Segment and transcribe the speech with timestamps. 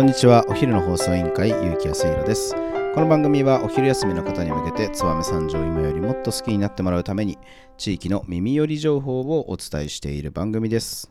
[0.00, 0.46] こんにちは。
[0.48, 2.54] お昼の放送委員会結城康弘です。
[2.94, 7.36] この番組はお昼休みの方に向けて燕三条今よりもっと好きになってもらうために
[7.76, 11.10] 地域の耳寄り情報をお伝えしている番組です。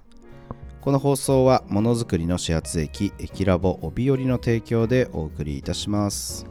[0.82, 6.48] この放送はものづくりの始発駅駅ラボ帯寄りの提供でお送りいたします。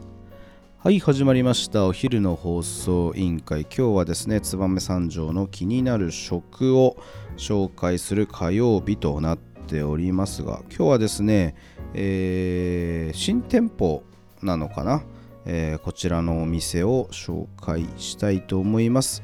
[0.77, 1.87] はい始まりました。
[1.87, 3.63] お昼の放送委員会。
[3.63, 6.95] 今日はですね燕三条の気になる食を
[7.35, 11.53] 紹介する火曜日となっておりますが今日はですね、
[11.93, 14.03] えー、新店舗
[14.41, 15.03] なのかな、
[15.45, 19.23] えー、こちらのお店を紹介したいと思います、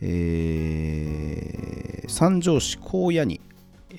[0.00, 3.40] えー、三条市高野に、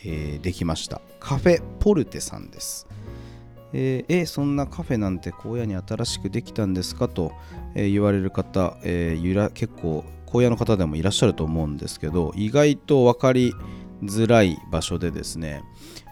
[0.06, 1.02] えー、できました。
[1.20, 2.88] カフェポルテさんです。
[3.74, 7.10] えー、えそんなカフェなんて荒野に新しくできたんですか？
[7.10, 7.34] と、
[7.76, 13.54] え、言われる方、え、ゆら結構荒野の方でもいらっしゃると思うんですけど意外と分かり
[14.04, 15.64] づらい場所でですね、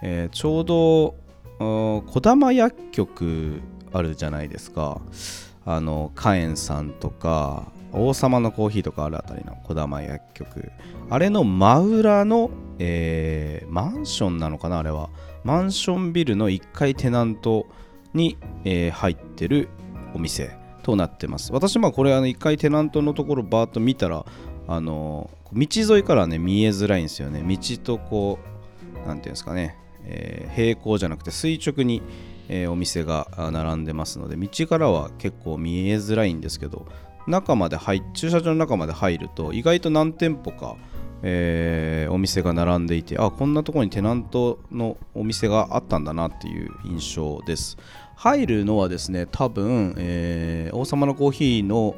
[0.04, 1.16] え、ちょうど
[1.60, 3.62] 児玉薬局
[3.94, 5.02] あるじゃないですか。
[5.66, 10.72] あの花園さんとか王様のコーヒーとかあるあたりの児玉薬局。
[11.10, 15.10] あれの真裏の、えー、マンションなのかなあれは。
[15.44, 17.68] マンションビルの1階テナント
[18.14, 19.70] に、えー、入ってる
[20.16, 21.54] お店となってます。
[21.54, 24.26] 私もこれあの1階テナントのところバーッと見たら
[24.68, 27.44] あの道沿いからね見えづらいんですよね。
[27.48, 28.40] 道とこ
[29.04, 32.02] う何ていうんですかね、えー、平行じゃなくて垂直に、
[32.50, 36.88] えー、お店が並んでますので道からは結構見えづらいんですけど
[37.28, 40.76] 中まで入駐車場の中まで入ると意外と何店舗か、
[41.24, 47.78] えー、お店が並んでいてあこんなところにテナントのお店があったんだなっていう印象です。
[48.16, 51.96] 入るのはですね多分、えー、王様のコーヒーの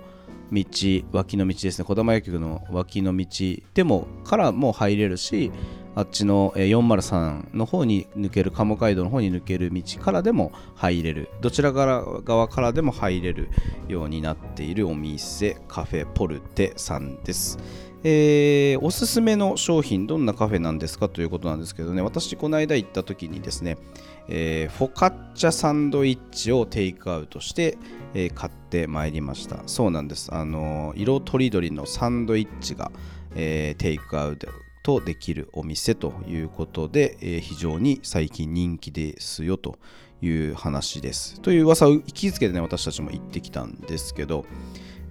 [0.52, 0.64] 道
[1.12, 3.26] 脇の道ですね児玉薬局の脇の道
[3.74, 5.52] でもからも入れるし
[5.98, 11.32] あっちの403の方に抜ける鴨街道の方に抜ける道からでも入れる。
[11.42, 13.50] どちら側からでも入れる
[13.88, 17.58] ようになっているお店カフェポルテさんです、
[18.04, 22.04] えー、おすすめの商品どんなカフェなんですかということなんですけどね。
[22.04, 23.80] 私この間行った時にですね、
[24.28, 27.76] えー、フォカッチャサンドイッチをテイクアウトして、
[28.14, 29.64] えー、買ってまいりました。
[29.66, 30.32] そうなんです。
[30.32, 32.92] あの色とりどりのサンドイッチが、
[33.34, 34.48] えテイクアウト
[34.88, 39.78] とできるお店ということで、えー、非常に最近人気ですよと
[40.22, 41.42] いう話です。
[41.42, 44.46] という噂を聞きつけてね、私たちも行ってきたんですけど、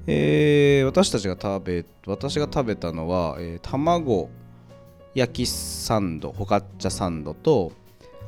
[0.07, 4.31] えー、私たちが食べ、私が食べたのは、えー、卵
[5.15, 7.73] 焼きサンド、ホカッチャサンドと、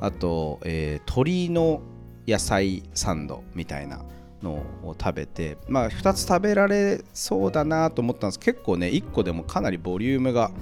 [0.01, 1.81] あと、え、鶏の
[2.27, 4.05] 野菜サンドみたいな
[4.43, 4.53] の
[4.85, 10.53] を食べて、まあ、2つ食べられそうだなと思ったんです結構ね1個でもかなりボリュームが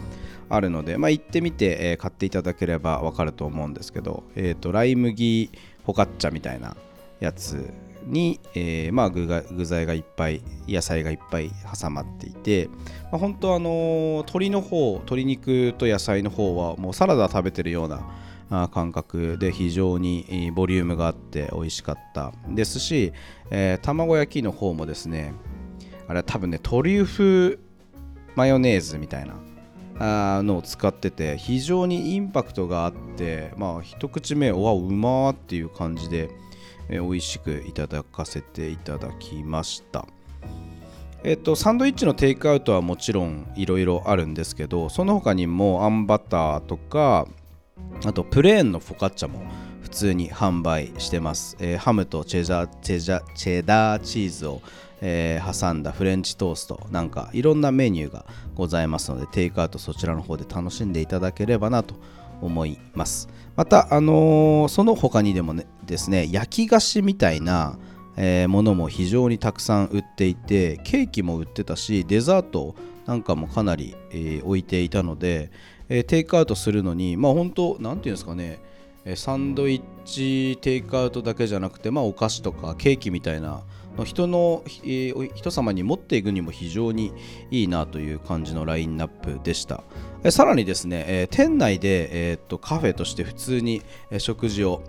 [0.48, 5.50] あるので、まあ、行ってみて、えー、買っていただければ分かると思うんですけど、えーと、ライ麦
[5.84, 6.76] フォカッチャみたいな
[7.20, 7.72] やつ
[8.04, 12.68] に、えー、まあ具が具材がいっぱい野菜がいっぱい挟まっていて、
[13.10, 22.32] まあ、本当あのー、鶏の方鶏肉と野菜の方はもうサラダ食べてるような感覚で非常にボリュームがあって美味しかった。
[22.48, 23.12] ですし、
[23.50, 25.34] えー、卵焼きの方もですね
[26.06, 27.58] あれは多分ねトリュフ
[28.36, 29.34] マヨネーズみたいな
[29.98, 36.30] あのを使ってて非常にインパクトがあってまあ一口目わうまーっていう感じで、
[36.88, 40.06] え、美味しくいただかせていただきました。
[41.24, 47.26] えっとサンドイッチのテイクアウトはもちろんいろいろあるんですけどその他にもあんバターとか
[48.04, 49.42] あとプレーンのフォカッチャも
[49.82, 54.62] 普通に販売してます、えー、ハムとチェダーチェダーチーズを
[55.00, 58.24] えー、挟んだフレンチトーストなんかいろんなメニューが
[58.54, 61.94] ございますのでテイクアウトそちらの方で楽しんでいただければなと
[62.40, 63.28] 思います。
[63.56, 67.78] また、あのー、その他にでもねですね焼き菓子みたいな、
[68.16, 72.74] えー、ものも非常にたくさん売っていてケーキも売ってたしデザート
[73.06, 75.50] なんかもかなり、えー、置いていたので、
[75.88, 78.60] えテイクアウトするのにまあ本当何ていうんですかね
[79.14, 83.62] サンドイッチテイクアウトだけじゃなくて、まあ、お菓子とかケーキみたいな
[84.04, 87.12] 人の、えー、人様に持っていくにも非常に
[87.50, 89.82] いいなという感じのラインナップでした。
[90.30, 93.82] さらにですね、えー、店内で、えー、っとカフェとして普通に、
[94.18, 94.82] 食事を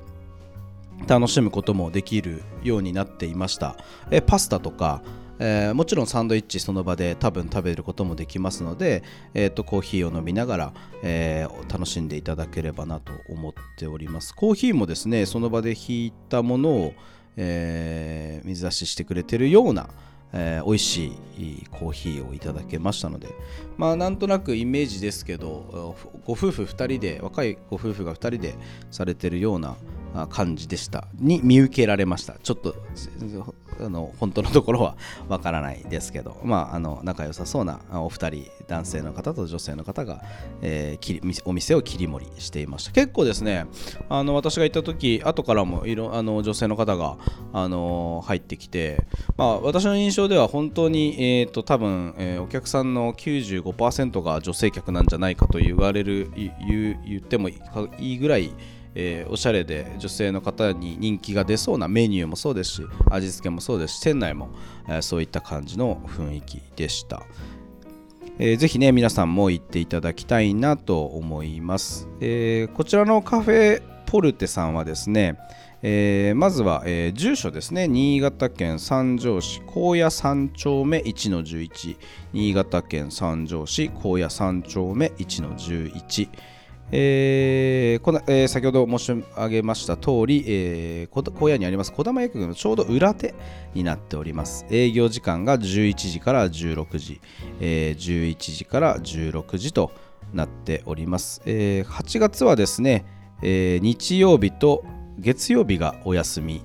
[1.07, 3.77] 楽しむこともできるようになっていました。
[4.09, 5.03] えパスタとか、
[5.39, 10.73] えー、もちろんサンドイッチその場で多分食べることもできますので、えー、とコーヒーを飲みながら、
[11.03, 16.93] えー、楽しんでいただければなと思っておりますコーヒーもですねその場でひいたものを、
[17.37, 19.89] えー、水出ししてくれてるような、
[20.33, 21.05] えー、美味し
[21.37, 23.29] いコーヒーをいただけましたので
[23.77, 25.95] まあなんとなくイメージですけど
[26.25, 28.55] ご夫婦2人で若いご夫婦が2人で
[28.91, 29.77] されてるような
[30.25, 31.07] 感じでした。
[31.19, 32.33] に見受けられました。
[32.41, 32.75] ちょっと
[33.79, 34.95] あの本当のところは
[35.29, 40.23] わからないですけど、まあ、あの仲良さそうなお二人男性の方と女性の方が、
[40.61, 42.91] えー、お店を切り盛りしていました。
[42.91, 43.67] 結構ですね
[44.09, 47.17] あの私が行った時後からもいろあの女性の方が、
[47.53, 49.05] あの入ってきて、
[49.37, 57.59] まあ、私の印象では本当に、えーと、多分、えー、お客さんの95%が女性客なんじゃないかと言われる言言ってもい
[57.99, 58.51] いぐらい
[58.99, 64.49] えー、おしゃれで女性の方に人気が出そうなメニューもそうですし味付けもそうですし店内も、
[64.89, 67.21] えー、そういった感じの雰囲気でした、
[68.39, 75.37] えー、ぜひね皆さんも行っていただきたいなと思います、えー、こちらのカフェポルテさんはですね
[75.83, 77.87] えー、まずは、えー、住所ですね。
[77.87, 81.97] 新潟県三条市高野三丁目1の11
[82.33, 86.29] 新潟県三条市高野三丁目1の11
[86.91, 93.35] えーこのえー、先ほど申し上げました通り、えー、荒野にあります児玉薬局のちょうど裏手
[93.73, 94.65] になっております。
[94.69, 97.21] 営業時間が11時から16時、
[97.59, 99.91] えー、11時から16時と
[100.33, 101.41] なっております。
[101.45, 103.05] えー、8月はですね、
[103.41, 104.83] えー、日曜日と
[105.19, 106.61] 月曜日がお休み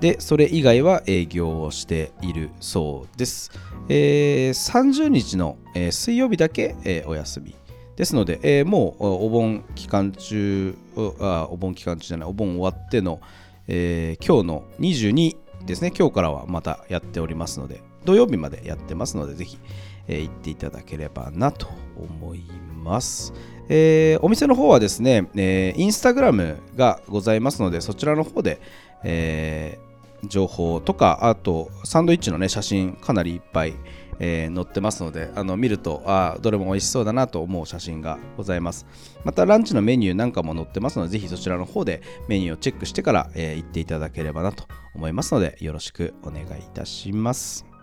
[0.00, 3.50] で、それ以外は営業をしているそうです。
[3.88, 7.54] えー、30日の、えー、水曜日だけ、えー、お休み。
[7.98, 10.78] ですので、えー、もうお盆期間中
[11.18, 13.20] あ、お盆期間中じゃない、お盆終わっての、
[13.66, 15.36] えー、今日の22
[15.66, 19.58] ですね、今日からはまたやっておりますので、土曜日までやってますので、ぜひ、
[20.06, 21.66] えー、行っていただければなと
[21.96, 22.44] 思い
[22.84, 23.32] ます。
[23.68, 28.60] えー、お店の方はですね、えー、インスタグラムがございますので、そちらの方で、
[29.02, 33.74] えー、情報とか、あとサンドイッチのね、写真かなりいっぱい、
[34.20, 38.86] えー、載ってますのであの見るとあどれも美味しそうだなと思う写真がございます。
[39.24, 47.77] またランチのメニューなんかも載ってますのでぜひそちらの方でメニューをチェックしてから、えー、行っていただければなと思いますのでよろしくお願いいたします。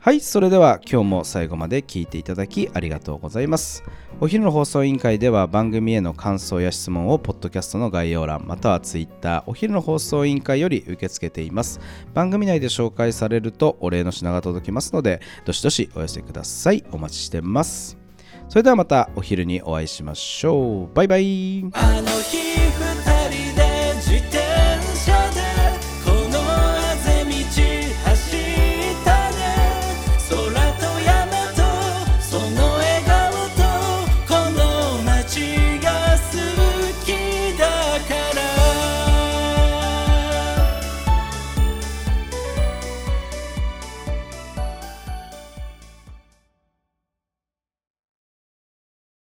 [0.00, 3.82] はい、それでは今日も最後まで聞いていただきありがとうございます。
[4.20, 11.80] お昼の放送委員会では番組への感想や質問をポッドキャストの概要欄または Twitter お昼の放送委員会より受け付けています。
[12.14, 16.84] 番組内で紹介されるとお礼の品が届きますのでどしどしお寄せください。
[16.92, 17.98] お待ちしてます。
[18.48, 20.94] それではまたお昼にお会いしましょう。
[20.94, 21.64] バイバイ。